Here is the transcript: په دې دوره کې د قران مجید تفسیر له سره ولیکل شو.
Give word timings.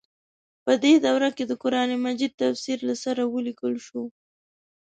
په 0.63 0.71
دې 0.83 0.93
دوره 1.05 1.29
کې 1.35 1.43
د 1.47 1.53
قران 1.63 1.89
مجید 2.05 2.31
تفسیر 2.41 2.77
له 2.89 2.95
سره 3.03 3.21
ولیکل 3.33 3.73
شو. 3.85 4.03